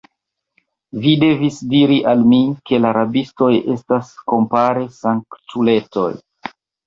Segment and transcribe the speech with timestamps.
[1.01, 6.09] Vi devis diri al mi, ke la rabistoj estas, kompare, sanktuletoj!